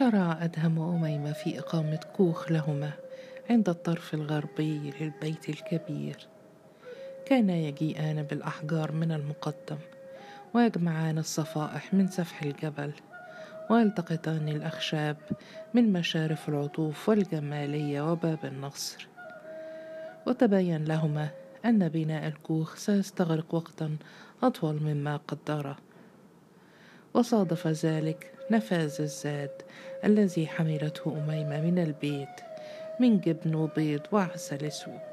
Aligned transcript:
شرع 0.00 0.44
أدهم 0.44 0.78
وأميمة 0.78 1.32
في 1.32 1.58
إقامة 1.58 2.00
كوخ 2.16 2.52
لهما 2.52 2.90
عند 3.50 3.68
الطرف 3.68 4.14
الغربي 4.14 4.92
للبيت 5.00 5.48
الكبير. 5.48 6.28
كانا 7.26 7.56
يجيئان 7.56 8.22
بالأحجار 8.22 8.92
من 8.92 9.12
المقدم 9.12 9.78
ويجمعان 10.54 11.18
الصفائح 11.18 11.94
من 11.94 12.08
سفح 12.08 12.42
الجبل 12.42 12.92
ويلتقطان 13.70 14.48
الأخشاب 14.48 15.16
من 15.74 15.92
مشارف 15.92 16.48
العطوف 16.48 17.08
والجمالية 17.08 18.12
وباب 18.12 18.44
النصر. 18.44 19.08
وتبين 20.26 20.84
لهما 20.84 21.28
أن 21.64 21.88
بناء 21.88 22.28
الكوخ 22.28 22.76
سيستغرق 22.76 23.54
وقتا 23.54 23.96
أطول 24.42 24.82
مما 24.82 25.16
قدره. 25.16 25.76
وصادف 27.14 27.66
ذلك 27.66 28.39
نفاذ 28.50 29.00
الزاد 29.00 29.50
الذي 30.04 30.46
حملته 30.46 31.22
أميمة 31.24 31.60
من 31.60 31.78
البيت 31.78 32.40
من 33.00 33.20
جبن 33.20 33.54
وبيض 33.54 34.00
وعسل 34.12 34.64
أسود. 34.64 35.10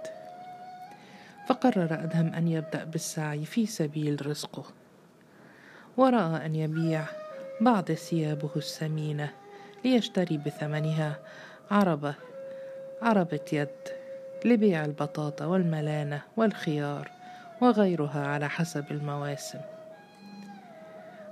فقرر 1.47 1.93
أدهم 1.93 2.33
أن 2.33 2.47
يبدأ 2.47 2.83
بالسعي 2.83 3.45
في 3.45 3.65
سبيل 3.65 4.27
رزقه. 4.27 4.63
ورأى 5.97 6.45
أن 6.45 6.55
يبيع 6.55 7.05
بعض 7.61 7.91
ثيابه 7.91 8.49
الثمينة 8.55 9.33
ليشتري 9.85 10.37
بثمنها 10.37 11.19
عربة 11.71 12.15
عربة 13.01 13.45
يد 13.53 13.69
لبيع 14.45 14.85
البطاطا 14.85 15.45
والملانة 15.45 16.21
والخيار 16.37 17.11
وغيرها 17.61 18.27
على 18.27 18.49
حسب 18.49 18.85
المواسم. 18.91 19.59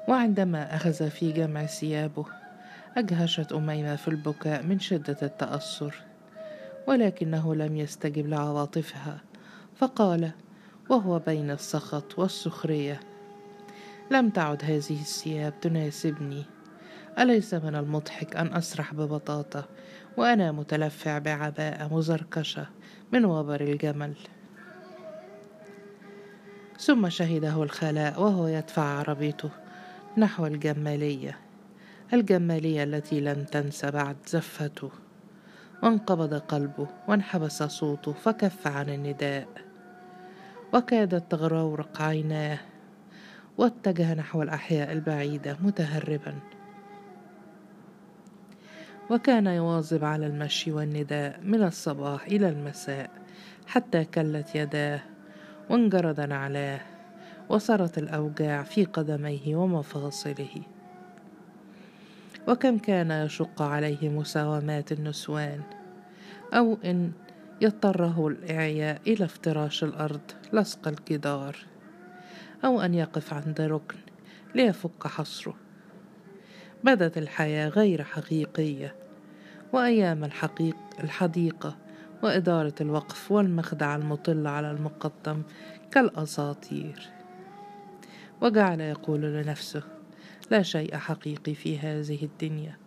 وعندما 0.07 0.75
أخذ 0.75 1.09
في 1.09 1.31
جمع 1.31 1.65
ثيابه 1.65 2.25
أجهشت 2.97 3.51
أميمة 3.51 3.95
في 3.95 4.07
البكاء 4.07 4.63
من 4.63 4.79
شدة 4.79 5.17
التأثر 5.21 5.95
ولكنه 6.87 7.55
لم 7.55 7.77
يستجب 7.77 8.27
لعواطفها 8.27 9.21
فقال 9.75 10.31
وهو 10.89 11.19
بين 11.19 11.51
السخط 11.51 12.19
والسخرية. 12.19 12.99
لم 14.11 14.29
تعد 14.29 14.63
هذه 14.63 15.01
الثياب 15.01 15.59
تناسبني. 15.61 16.45
أليس 17.19 17.53
من 17.53 17.75
المضحك 17.75 18.35
أن 18.35 18.53
أسرح 18.53 18.93
ببطاطا 18.93 19.65
وأنا 20.17 20.51
متلفع 20.51 21.17
بعباءة 21.17 21.95
مزركشة 21.95 22.67
من 23.13 23.25
وبر 23.25 23.61
الجمل؟ 23.61 24.13
ثم 26.79 27.09
شهده 27.09 27.63
الخلاء 27.63 28.21
وهو 28.21 28.47
يدفع 28.47 28.83
عربيته. 28.83 29.49
نحو 30.17 30.45
الجمالية. 30.45 31.37
الجمالية 32.13 32.83
التي 32.83 33.21
لم 33.21 33.43
تنس 33.43 33.85
بعد 33.85 34.15
زفته. 34.27 34.91
وانقبض 35.83 36.33
قلبه 36.33 36.87
وانحبس 37.07 37.63
صوته 37.63 38.13
فكف 38.13 38.67
عن 38.67 38.89
النداء. 38.89 39.47
وكادت 40.73 41.31
تغرورق 41.31 42.01
عيناه. 42.01 42.59
واتجه 43.57 44.13
نحو 44.13 44.41
الأحياء 44.41 44.91
البعيدة 44.91 45.57
متهربا. 45.61 46.33
وكان 49.09 49.47
يواظب 49.47 50.03
على 50.03 50.27
المشي 50.27 50.71
والنداء 50.71 51.39
من 51.43 51.63
الصباح 51.63 52.25
إلى 52.25 52.49
المساء 52.49 53.09
حتى 53.67 54.05
كلت 54.05 54.55
يداه 54.55 55.01
وانجرد 55.69 56.19
نعلاه. 56.19 56.94
وصارت 57.49 57.97
الأوجاع 57.97 58.63
في 58.63 58.85
قدميه 58.85 59.55
ومفاصله. 59.55 60.61
وكم 62.47 62.77
كان 62.77 63.11
يشق 63.11 63.61
عليه 63.61 64.09
مساومات 64.09 64.91
النسوان 64.91 65.61
أو 66.53 66.77
إن 66.85 67.11
يضطره 67.61 68.27
الإعياء 68.27 69.01
إلى 69.07 69.25
افتراش 69.25 69.83
الأرض 69.83 70.21
لصق 70.53 70.87
الجدار 70.87 71.55
أو 72.65 72.81
أن 72.81 72.93
يقف 72.93 73.33
عند 73.33 73.61
ركن 73.61 73.97
ليفك 74.55 75.07
حصره. 75.07 75.55
بدت 76.83 77.17
الحياة 77.17 77.67
غير 77.69 78.03
حقيقية 78.03 78.95
وأيام 79.73 80.23
الحقيق 80.23 80.75
الحديقة 81.03 81.77
وإدارة 82.23 82.75
الوقف 82.81 83.31
والمخدع 83.31 83.95
المطل 83.95 84.47
على 84.47 84.71
المقدم 84.71 85.43
كالأساطير. 85.91 87.09
وجعل 88.45 88.81
يقول 88.81 89.21
لنفسه 89.21 89.83
لا 90.51 90.61
شيء 90.61 90.97
حقيقي 90.97 91.53
في 91.53 91.79
هذه 91.79 92.23
الدنيا. 92.23 92.77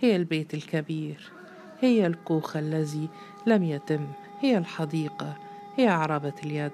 هي 0.00 0.16
البيت 0.16 0.54
الكبير 0.54 1.32
هي 1.80 2.06
الكوخ 2.06 2.56
الذي 2.56 3.08
لم 3.46 3.62
يتم 3.62 4.06
هي 4.40 4.58
الحديقة 4.58 5.36
هي 5.76 5.88
عربة 5.88 6.32
اليد 6.44 6.72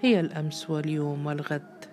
هي 0.00 0.20
الأمس 0.20 0.70
واليوم 0.70 1.26
والغد. 1.26 1.84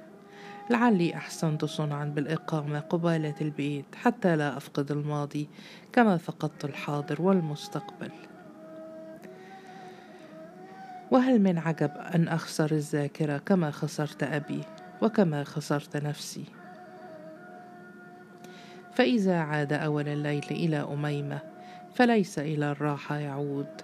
لعلي 0.69 1.15
أحسنت 1.15 1.65
صنعا 1.65 2.05
بالإقامة 2.05 2.79
قبالة 2.79 3.35
البيت 3.41 3.95
حتى 3.95 4.35
لا 4.35 4.57
أفقد 4.57 4.91
الماضي 4.91 5.49
كما 5.93 6.17
فقدت 6.17 6.65
الحاضر 6.65 7.21
والمستقبل. 7.21 8.11
وهل 11.11 11.41
من 11.41 11.57
عجب 11.57 11.91
أن 12.15 12.27
أخسر 12.27 12.71
الذاكرة 12.71 13.37
كما 13.37 13.71
خسرت 13.71 14.23
أبي؟ 14.23 14.61
وكما 15.01 15.43
خسرت 15.43 15.97
نفسي. 15.97 16.45
فإذا 18.93 19.39
عاد 19.39 19.73
أول 19.73 20.07
الليل 20.07 20.45
إلى 20.51 20.77
أميمة 20.77 21.39
فليس 21.93 22.39
إلى 22.39 22.71
الراحة 22.71 23.15
يعود 23.15 23.81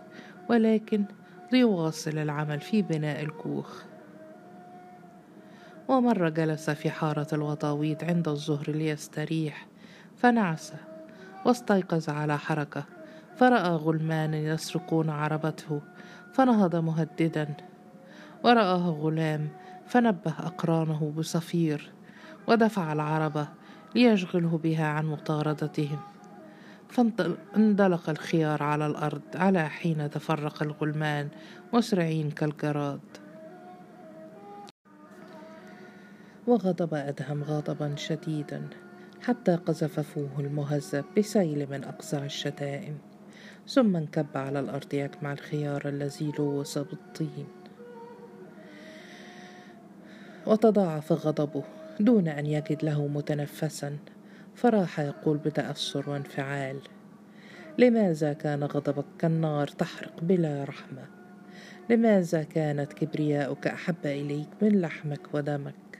ولكن 0.49 1.05
ليواصل 1.51 2.17
العمل 2.17 2.59
في 2.59 2.81
بناء 2.81 3.23
الكوخ. 3.23 3.83
ومرة 5.87 6.29
جلس 6.29 6.69
في 6.69 6.89
حارة 6.89 7.27
الوطاويط 7.33 8.03
عند 8.03 8.27
الظهر 8.27 8.71
ليستريح 8.71 9.67
فنعس 10.17 10.73
واستيقظ 11.45 12.09
على 12.09 12.37
حركة 12.37 12.83
فرأى 13.35 13.69
غلمان 13.69 14.33
يسرقون 14.33 15.09
عربته 15.09 15.81
فنهض 16.33 16.75
مهددا 16.75 17.53
ورآه 18.43 18.89
غلام 18.89 19.49
فنبه 19.87 20.33
أقرانه 20.39 21.13
بصفير 21.17 21.91
ودفع 22.47 22.93
العربة 22.93 23.47
ليشغله 23.95 24.57
بها 24.63 24.87
عن 24.87 25.05
مطاردتهم. 25.05 25.99
فانطلق 26.89 28.09
الخيار 28.09 28.63
على 28.63 28.85
الأرض 28.87 29.21
على 29.35 29.69
حين 29.69 30.09
تفرق 30.09 30.63
الغلمان 30.63 31.29
مسرعين 31.73 32.31
كالجراد. 32.31 32.99
وغضب 36.47 36.93
أدهم 36.93 37.43
غضبا 37.43 37.95
شديدا 37.95 38.69
حتى 39.21 39.55
قذف 39.55 39.99
فوه 39.99 40.39
المهذب 40.39 41.05
بسيل 41.17 41.69
من 41.71 41.83
أقصى 41.83 42.17
الشتائم. 42.17 42.97
ثم 43.67 43.95
انكب 43.95 44.27
على 44.35 44.59
الأرض 44.59 44.93
يجمع 44.93 45.33
الخيار 45.33 45.89
الذي 45.89 46.31
لوث 46.39 46.77
بالطين. 46.77 47.47
وتضاعف 50.47 51.11
غضبه 51.11 51.63
دون 51.99 52.27
أن 52.27 52.45
يجد 52.45 52.83
له 52.83 53.07
متنفسا 53.07 53.97
فراح 54.55 54.99
يقول 54.99 55.37
بتأثر 55.37 56.09
وانفعال. 56.09 56.79
لماذا 57.77 58.33
كان 58.33 58.63
غضبك 58.63 59.05
كالنار 59.19 59.67
تحرق 59.67 60.13
بلا 60.21 60.63
رحمة؟ 60.63 61.05
لماذا 61.89 62.43
كانت 62.43 62.93
كبرياؤك 62.93 63.67
أحب 63.67 64.05
إليك 64.05 64.49
من 64.61 64.81
لحمك 64.81 65.21
ودمك؟ 65.33 65.99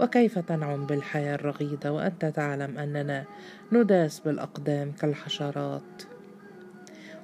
وكيف 0.00 0.38
تنعم 0.38 0.86
بالحياة 0.86 1.34
الرغيدة 1.34 1.92
وأنت 1.92 2.24
تعلم 2.24 2.78
أننا 2.78 3.24
نداس 3.72 4.20
بالأقدام 4.20 4.92
كالحشرات؟ 4.92 6.02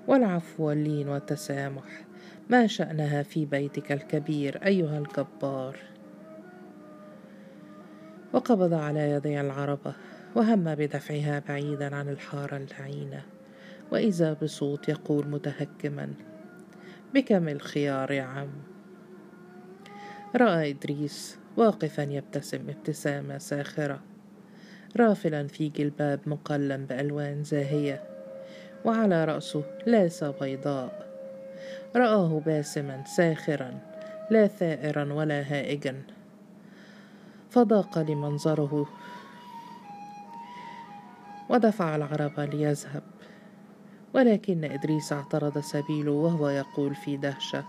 والعفو 0.09 0.65
واللين 0.65 1.09
والتسامح 1.09 2.05
ما 2.51 2.67
شأنها 2.67 3.23
في 3.23 3.47
بيتك 3.47 3.93
الكبير 3.93 4.67
أيها 4.67 4.99
الجبار؟ 4.99 5.96
وقبض 8.37 8.75
على 8.75 9.11
يدي 9.11 9.41
العربة 9.41 9.95
وهم 10.35 10.75
بدفعها 10.75 11.43
بعيدا 11.49 11.97
عن 11.97 12.09
الحارة 12.09 12.57
اللعينة 12.57 13.23
وإذا 13.93 14.33
بصوت 14.33 14.89
يقول 14.89 15.29
متهكما 15.29 16.09
بكم 17.15 17.49
الخيار 17.49 18.11
يا 18.11 18.23
عم. 18.23 18.49
رأى 20.37 20.71
إدريس 20.71 21.39
واقفا 21.57 22.03
يبتسم 22.03 22.69
ابتسامة 22.69 23.39
ساخرة 23.39 24.01
رافلا 24.97 25.47
في 25.47 25.69
جلباب 25.69 26.21
مقلم 26.27 26.87
بألوان 26.87 27.45
زاهية 27.45 28.03
وعلى 28.85 29.25
رأسه 29.25 29.63
لاسة 29.87 30.31
بيضاء. 30.41 31.07
رآه 31.97 32.41
باسما 32.47 33.05
ساخرا 33.05 33.79
لا 34.31 34.47
ثائرا 34.47 35.13
ولا 35.13 35.41
هائجا. 35.41 36.16
فضاق 37.57 37.99
لمنظره. 37.99 38.87
ودفع 41.49 41.97
العربة 41.97 42.45
ليذهب. 42.45 43.03
ولكن 44.15 44.65
إدريس 44.65 45.13
اعترض 45.13 45.59
سبيله 45.59 46.13
وهو 46.13 46.49
يقول 46.49 46.95
في 46.95 47.17
دهشة 47.17 47.65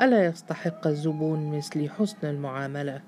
ألا 0.00 0.24
يستحق 0.26 0.86
الزبون 0.86 1.56
مثلي 1.56 1.88
حسن 1.88 2.26
المعاملة؟ 2.26 3.00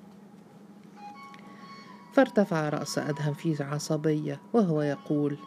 فارتفع 2.12 2.68
رأس 2.68 2.98
أدهم 2.98 3.34
في 3.34 3.64
عصبية 3.64 4.40
وهو 4.52 4.82
يقول 4.82 5.38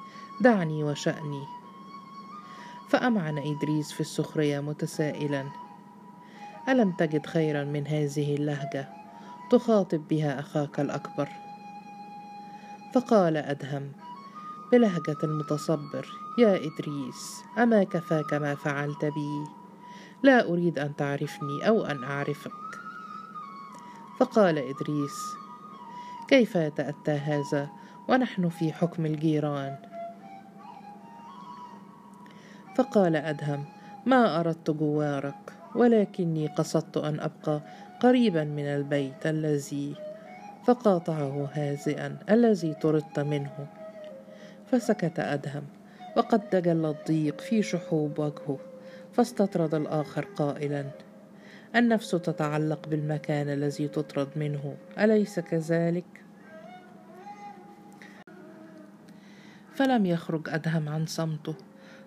دعني 0.41 0.83
وشأني. 0.83 1.43
فأمعن 2.89 3.37
إدريس 3.37 3.91
في 3.91 4.01
السخرية 4.01 4.59
متسائلا 4.59 5.45
ألم 6.69 6.91
تجد 6.91 7.25
خيرا 7.25 7.63
من 7.63 7.87
هذه 7.87 8.35
اللهجة؟ 8.35 9.04
تخاطب 9.49 10.07
بها 10.07 10.39
أخاك 10.39 10.79
الأكبر. 10.79 11.29
فقال 12.93 13.37
أدهم 13.37 13.91
بلهجة 14.71 15.17
المتصبر 15.23 16.07
يا 16.37 16.55
إدريس 16.55 17.43
أما 17.57 17.83
كفاك 17.83 18.33
ما 18.33 18.55
فعلت 18.55 19.05
بي؟ 19.05 19.45
لا 20.23 20.49
أريد 20.49 20.79
أن 20.79 20.95
تعرفني 20.95 21.67
أو 21.67 21.85
أن 21.85 22.03
أعرفك. 22.03 22.51
فقال 24.19 24.57
إدريس 24.57 25.35
كيف 26.27 26.55
يتأتى 26.55 27.11
هذا؟ 27.11 27.69
ونحن 28.09 28.49
في 28.49 28.73
حكم 28.73 29.05
الجيران. 29.05 29.77
فقال 32.75 33.15
أدهم 33.15 33.65
ما 34.05 34.39
أردت 34.39 34.71
جوارك 34.71 35.53
ولكني 35.75 36.47
قصدت 36.47 36.97
أن 36.97 37.19
أبقى 37.19 37.61
قريبا 37.99 38.43
من 38.43 38.65
البيت 38.65 39.25
الذي 39.25 39.95
فقاطعه 40.65 41.49
هازئا 41.53 42.17
الذي 42.29 42.73
طردت 42.73 43.19
منه 43.19 43.67
فسكت 44.71 45.19
أدهم 45.19 45.63
وقد 46.17 46.49
تجلى 46.49 46.89
الضيق 46.89 47.41
في 47.41 47.61
شحوب 47.61 48.19
وجهه 48.19 48.57
فاستطرد 49.13 49.75
الآخر 49.75 50.25
قائلا 50.25 50.85
النفس 51.75 52.11
تتعلق 52.11 52.87
بالمكان 52.87 53.49
الذي 53.49 53.87
تطرد 53.87 54.27
منه 54.35 54.75
أليس 54.99 55.39
كذلك؟ 55.39 56.05
فلم 59.73 60.05
يخرج 60.05 60.49
أدهم 60.49 60.89
عن 60.89 61.05
صمته 61.05 61.55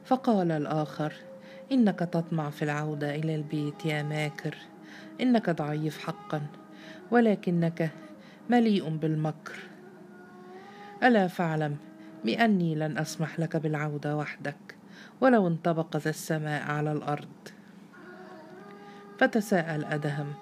فقال 0.05 0.51
الآخر 0.51 1.13
إنك 1.73 1.99
تطمع 1.99 2.51
في 2.51 2.63
العودة 2.63 3.15
إلى 3.15 3.35
البيت 3.35 3.85
يا 3.85 4.03
ماكر. 4.03 4.55
إنك 5.21 5.51
ضعيف 5.51 5.99
حقا 5.99 6.43
ولكنك 7.11 7.91
مليء 8.51 8.89
بالمكر. 8.89 9.59
ألا 11.03 11.27
فاعلم 11.27 11.77
بأني 12.25 12.75
لن 12.75 12.99
أسمح 12.99 13.41
لك 13.41 13.57
بالعودة 13.57 14.17
وحدك 14.17 14.77
ولو 15.21 15.47
انطبقت 15.47 16.07
السماء 16.07 16.71
على 16.71 16.93
الأرض. 16.93 17.49
فتساءل 19.19 19.85
أدهم 19.85 20.35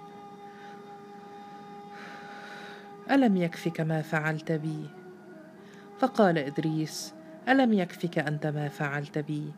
ألم 3.11 3.37
يكفك 3.37 3.81
ما 3.81 4.02
فعلت 4.02 4.52
بي؟ 4.52 4.87
فقال 5.99 6.38
إدريس 6.38 7.16
ألم 7.49 7.73
يكفك 7.73 8.19
أنت 8.19 8.47
ما 8.47 8.69
فعلت 8.69 9.19
بي؟ 9.19 9.53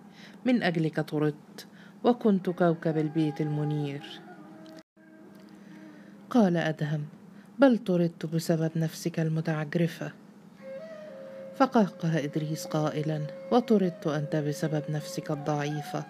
من 0.44 0.62
أجلك 0.62 1.00
طردت 1.00 1.66
وكنت 2.04 2.50
كوكب 2.50 2.98
البيت 2.98 3.40
المنير. 3.40 4.20
قال 6.30 6.56
أدهم 6.56 7.04
بل 7.58 7.78
طردت 7.78 8.26
بسبب 8.26 8.70
نفسك 8.76 9.20
المتعجرفة. 9.20 10.12
فقهقه 11.56 12.24
إدريس 12.24 12.66
قائلا 12.66 13.20
وطردت 13.52 14.06
أنت 14.06 14.36
بسبب 14.36 14.82
نفسك 14.90 15.30
الضعيفة. 15.30 16.04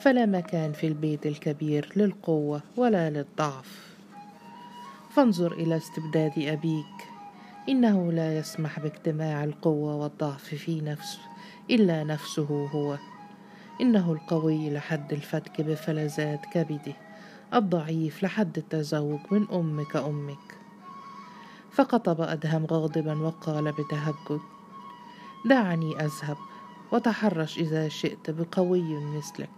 فلا 0.00 0.26
مكان 0.26 0.72
في 0.72 0.86
البيت 0.86 1.26
الكبير 1.26 1.92
للقوة 1.96 2.62
ولا 2.76 3.10
للضعف. 3.10 3.96
فانظر 5.14 5.52
إلى 5.52 5.76
استبداد 5.76 6.32
أبيك. 6.38 7.11
إنه 7.68 8.12
لا 8.12 8.38
يسمح 8.38 8.80
باجتماع 8.80 9.44
القوة 9.44 9.96
والضعف 9.96 10.44
في 10.44 10.80
نفسه 10.80 11.20
إلا 11.70 12.04
نفسه 12.04 12.68
هو. 12.72 12.98
إنه 13.80 14.12
القوي 14.12 14.70
لحد 14.70 15.12
الفتك 15.12 15.60
بفلذات 15.60 16.46
كبده 16.46 16.96
الضعيف 17.54 18.22
لحد 18.22 18.58
التزوج 18.58 19.20
من 19.30 19.46
أم 19.52 19.84
كأمك. 19.84 20.58
فقطب 21.70 22.20
أدهم 22.20 22.66
غاضبا 22.66 23.22
وقال 23.22 23.72
بتهجد 23.72 24.40
دعني 25.46 26.04
أذهب 26.04 26.36
وتحرش 26.92 27.58
إذا 27.58 27.88
شئت 27.88 28.30
بقوي 28.30 29.04
مثلك. 29.16 29.50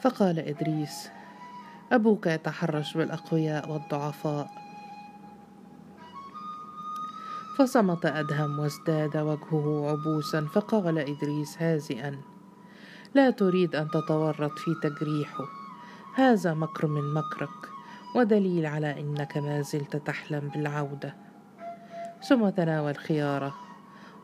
فقال 0.00 0.38
إدريس 0.38 1.08
أبوك 1.92 2.26
يتحرش 2.26 2.96
بالأقوياء 2.96 3.70
والضعفاء. 3.70 4.59
فصمت 7.58 8.06
أدهم 8.06 8.58
وازداد 8.58 9.16
وجهه 9.16 9.90
عبوسا 9.90 10.40
فقال 10.40 10.98
إدريس 10.98 11.62
هازئا 11.62 12.20
لا 13.14 13.30
تريد 13.30 13.76
أن 13.76 13.88
تتورط 13.88 14.58
في 14.58 14.74
تجريحه. 14.82 15.44
هذا 16.14 16.54
مكر 16.54 16.86
من 16.86 17.14
مكرك 17.14 17.68
ودليل 18.16 18.66
على 18.66 19.00
أنك 19.00 19.36
ما 19.36 19.60
زلت 19.60 19.96
تحلم 19.96 20.48
بالعودة. 20.48 21.14
ثم 22.28 22.48
تناول 22.48 22.96
خيارة 22.96 23.54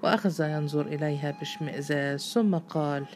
وأخذ 0.02 0.40
ينظر 0.40 0.86
إليها 0.86 1.30
باشمئزاز 1.30 2.20
ثم 2.20 2.54
قال 2.54 3.06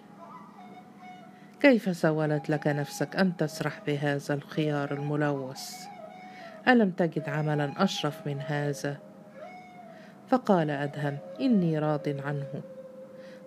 كيف 1.61 1.97
سولت 1.97 2.51
لك 2.51 2.67
نفسك 2.67 3.17
أن 3.17 3.37
تسرح 3.37 3.81
بهذا 3.87 4.35
الخيار 4.35 4.93
الملوث؟ 4.93 5.75
ألم 6.69 6.91
تجد 6.91 7.29
عملا 7.29 7.85
أشرف 7.85 8.27
من 8.27 8.41
هذا؟ 8.41 9.10
فقال 10.31 10.71
أدهم 10.71 11.19
إني 11.41 11.79
راض 11.79 12.09
عنه. 12.09 12.62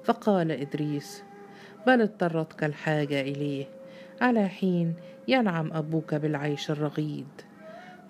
فقال 0.03 0.51
إدريس 0.51 1.23
بل 1.87 2.01
اضطرتك 2.01 2.63
الحاجة 2.63 3.21
إليه. 3.21 3.65
على 4.21 4.47
حين 4.47 4.93
ينعم 5.27 5.73
أبوك 5.73 6.15
بالعيش 6.15 6.71
الرغيد. 6.71 7.27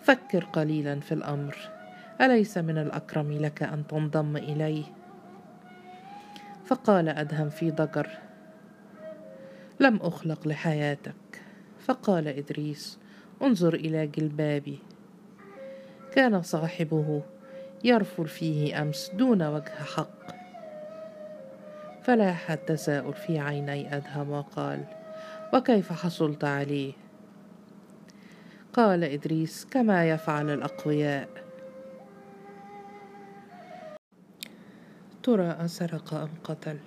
فكر 0.02 0.44
قليلا 0.44 1.00
في 1.00 1.12
الأمر. 1.12 1.58
أليس 2.22 2.58
من 2.58 2.78
الأكرم 2.78 3.32
لك 3.32 3.64
أن 3.64 3.88
تنضم 3.88 4.38
إليه؟ 4.38 4.84
فقال 6.66 7.10
أدهم 7.10 7.50
في 7.50 7.72
ضجر 7.72 8.10
لم 9.80 9.96
أخلق 9.98 10.48
لحياتك. 10.48 11.42
فقال 11.80 12.28
إدريس 12.28 13.00
انظر 13.42 13.74
إلى 13.74 14.08
جلبابي. 14.08 14.80
كان 16.16 16.42
صاحبه 16.42 17.22
يرفل 17.84 18.28
فيه 18.28 18.82
أمس 18.82 19.12
دون 19.14 19.44
وجه 19.44 19.72
حق. 19.96 20.24
فلاح 22.04 22.52
التساؤل 22.52 23.14
في 23.14 23.40
عيني 23.40 23.98
أدهم 23.98 24.30
وقال 24.30 24.86
وكيف 25.54 25.92
حصلت 25.94 26.44
عليه؟ 26.44 26.94
قال 28.74 29.04
إدريس 29.04 29.66
كما 29.72 30.10
يفعل 30.10 30.50
الأقوياء. 30.50 31.30
ترى 35.24 35.48
أسرق 35.48 36.14
أم 36.14 36.30
قتل؟ 36.44 36.80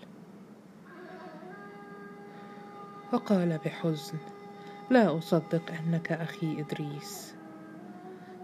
وقال 3.13 3.59
بحزن 3.65 4.19
لا 4.91 5.19
أصدق 5.19 5.73
أنك 5.73 6.13
أخي 6.13 6.61
إدريس. 6.61 7.35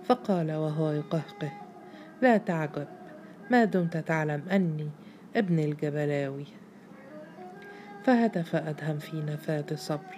فقال 0.04 0.52
وهو 0.52 0.90
يقهقه 0.90 1.61
لا 2.22 2.36
تعجب 2.36 2.86
ما 3.50 3.64
دمت 3.64 3.96
تعلم 3.96 4.42
أني 4.48 4.90
ابن 5.36 5.58
الجبلاوي. 5.58 6.46
فهتف 8.04 8.56
أدهم 8.56 8.98
في 8.98 9.16
نفاذ 9.22 9.76
صبر 9.76 10.16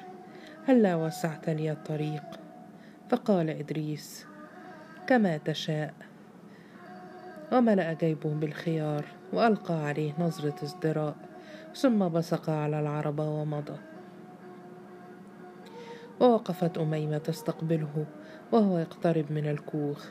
هلا 0.66 0.96
وسعت 0.96 1.50
لي 1.50 1.72
الطريق. 1.72 2.22
فقال 3.10 3.50
إدريس 3.50 4.26
كما 5.06 5.36
تشاء. 5.36 5.94
وملأ 7.52 7.92
جيبه 7.92 8.30
بالخيار 8.34 9.04
وألقى 9.32 9.74
عليه 9.74 10.12
نظرة 10.18 10.54
ازدراء 10.62 11.16
ثم 11.74 12.08
بصق 12.08 12.50
على 12.50 12.80
العربة 12.80 13.28
ومضى. 13.28 13.76
ووقفت 16.20 16.78
أميمة 16.78 17.18
تستقبله 17.18 18.06
وهو 18.52 18.78
يقترب 18.78 19.32
من 19.32 19.46
الكوخ. 19.46 20.06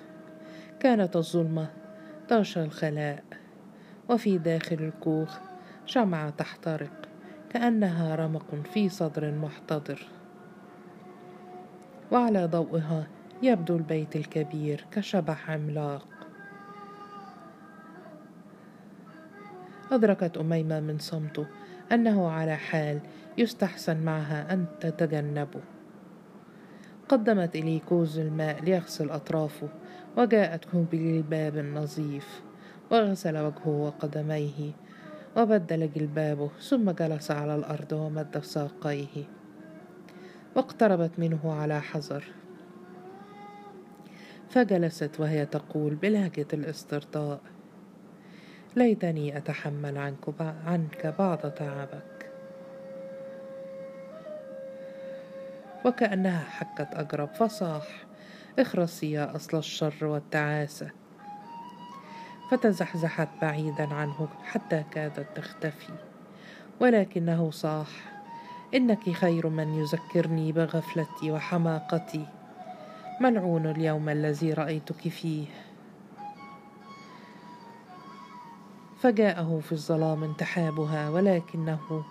كانت 0.79 1.15
الظلمة 1.15 1.82
تغشى 2.27 2.63
الخلاء 2.63 3.23
وفي 4.09 4.37
داخل 4.37 4.75
الكوخ 4.75 5.37
شمعة 5.85 6.29
تحترق 6.29 7.09
كأنها 7.49 8.15
رمق 8.15 8.55
في 8.73 8.89
صدر 8.89 9.31
محتضر. 9.31 10.07
وعلى 12.11 12.45
ضوئها 12.45 13.07
يبدو 13.41 13.75
البيت 13.77 14.15
الكبير 14.15 14.85
كشبح 14.91 15.51
عملاق. 15.51 16.07
أدركت 19.91 20.37
أميمة 20.37 20.79
من 20.79 20.97
صمته 20.99 21.45
أنه 21.91 22.29
على 22.29 22.55
حال 22.55 22.99
يستحسن 23.37 24.03
معها 24.03 24.53
أن 24.53 24.65
تتجنبه. 24.79 25.72
قدمت 27.09 27.55
إليه 27.55 27.81
كوز 27.81 28.19
الماء 28.19 28.63
ليغسل 28.63 29.09
أطرافه 29.09 29.69
وجاءته 30.17 30.85
بجلباب 30.91 31.57
نظيف 31.57 32.41
وغسل 32.91 33.37
وجهه 33.37 33.67
وقدميه 33.67 34.71
وبدل 35.37 35.91
جلبابه 35.95 36.49
ثم 36.69 36.91
جلس 36.91 37.31
على 37.31 37.55
الأرض 37.55 37.91
ومد 37.91 38.39
ساقيه. 38.43 39.23
واقتربت 40.55 41.11
منه 41.17 41.53
على 41.53 41.81
حذر. 41.81 42.23
فجلست 44.49 45.19
وهي 45.19 45.45
تقول 45.45 45.95
بلهجة 45.95 46.47
الاسترضاء 46.53 47.39
ليتني 48.75 49.37
أتحمل 49.37 49.97
عنك, 49.97 50.33
عنك 50.65 51.15
بعض 51.19 51.39
تعبك 51.39 52.22
وكأنها 55.85 56.43
حكت 56.49 56.87
أجرب 56.93 57.33
فصاح. 57.33 58.05
اخرسي 58.59 59.11
يا 59.11 59.35
أصل 59.35 59.57
الشر 59.57 60.05
والتعاسة. 60.05 60.89
فتزحزحت 62.51 63.27
بعيدا 63.41 63.93
عنه 63.93 64.27
حتى 64.43 64.83
كادت 64.91 65.37
تختفي. 65.37 65.93
ولكنه 66.81 67.51
صاح. 67.51 67.87
إنك 68.73 69.09
خير 69.09 69.49
من 69.49 69.73
يذكرني 69.73 70.51
بغفلتي 70.51 71.31
وحماقتي. 71.31 72.27
ملعون 73.21 73.65
اليوم 73.65 74.09
الذي 74.09 74.53
رأيتك 74.53 75.07
فيه. 75.07 75.45
فجاءه 78.99 79.59
في 79.63 79.71
الظلام 79.71 80.23
انتحابها 80.23 81.09
ولكنه 81.09 82.03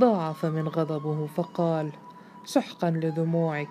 ضاعف 0.00 0.46
من 0.46 0.68
غضبه 0.68 1.26
فقال 1.26 1.92
سحقا 2.46 2.90
لدموعك. 2.90 3.68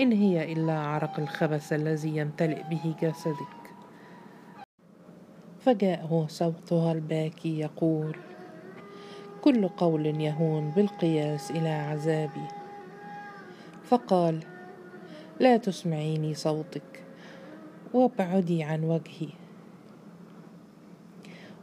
إن 0.00 0.12
هي 0.12 0.52
إلا 0.52 0.78
عرق 0.78 1.20
الخبث 1.20 1.72
الذي 1.72 2.16
يمتلئ 2.16 2.62
به 2.62 2.94
جسدك. 3.02 3.58
فجاءه 5.60 6.26
صوتها 6.28 6.92
الباكي 6.92 7.60
يقول 7.60 8.16
كل 9.40 9.68
قول 9.68 10.06
يهون 10.06 10.70
بالقياس 10.70 11.50
إلى 11.50 11.68
عذابي. 11.68 12.48
فقال 13.84 14.44
لا 15.40 15.56
تسمعيني 15.56 16.34
صوتك 16.34 17.04
وابعدي 17.94 18.62
عن 18.62 18.84
وجهي. 18.84 19.28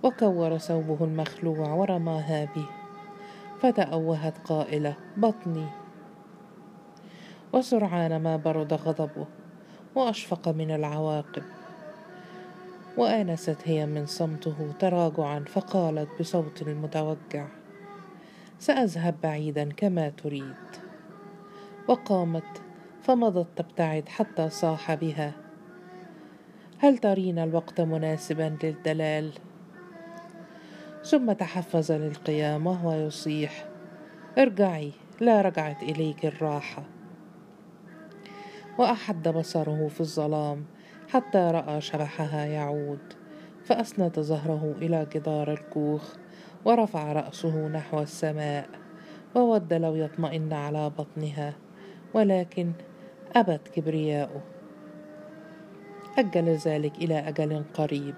وكور 0.03 0.57
ثوبه 0.57 1.05
المخلوع 1.05 1.73
ورماها 1.73 2.45
به 2.45 2.67
فتأوهت 3.59 4.37
قائلة 4.37 4.95
بطني. 5.17 5.84
وسرعان 7.55 8.21
ما 8.21 8.37
برد 8.37 8.73
غضبه 8.73 9.25
وأشفق 9.95 10.49
من 10.49 10.71
العواقب. 10.71 11.43
وآنست 12.97 13.57
هي 13.65 13.85
من 13.85 14.05
صمته 14.05 14.71
تراجعا 14.79 15.39
فقالت 15.39 16.09
بصوت 16.19 16.61
المتوجع 16.61 17.47
سأذهب 18.59 19.15
بعيدا 19.23 19.71
كما 19.71 20.09
تريد. 20.09 20.65
وقامت 21.87 22.61
فمضت 23.01 23.47
تبتعد 23.55 24.09
حتى 24.09 24.49
صاح 24.49 24.93
بها. 24.93 25.33
هل 26.79 26.97
ترين 26.97 27.39
الوقت 27.39 27.81
مناسبا 27.81 28.57
للدلال؟ 28.63 29.31
ثم 31.03 31.31
تحفز 31.31 31.91
للقيام 31.91 32.67
وهو 32.67 32.91
يصيح 32.91 33.65
ارجعي 34.37 34.91
لا 35.21 35.41
رجعت 35.41 35.83
إليك 35.83 36.25
الراحة. 36.25 36.94
وأحد 38.77 39.27
بصره 39.27 39.87
في 39.87 40.01
الظلام 40.01 40.65
حتى 41.09 41.37
رأى 41.37 41.81
شبحها 41.81 42.45
يعود 42.45 43.13
فأسند 43.63 44.19
ظهره 44.19 44.75
إلى 44.81 45.07
جدار 45.13 45.51
الكوخ 45.51 46.15
ورفع 46.65 47.13
رأسه 47.13 47.67
نحو 47.67 48.01
السماء 48.01 48.69
وود 49.35 49.73
لو 49.73 49.95
يطمئن 49.95 50.53
على 50.53 50.89
بطنها 50.89 51.53
ولكن 52.13 52.71
أبت 53.35 53.67
كبرياؤه. 53.67 54.41
أجل 56.17 56.49
ذلك 56.49 56.97
إلى 56.97 57.19
أجل 57.19 57.63
قريب. 57.73 58.15